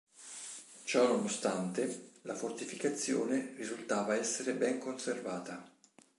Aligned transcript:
Ciò 0.85 1.05
nonostante, 1.05 2.13
la 2.23 2.33
fortificazione 2.33 3.53
risultava 3.55 4.15
essere 4.15 4.55
ben 4.55 4.79
conservata. 4.79 5.63